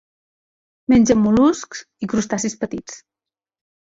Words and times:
Mengen 0.93 1.19
mol·luscs 1.25 1.83
i 2.05 2.09
crustacis 2.13 2.57
petits. 2.65 2.97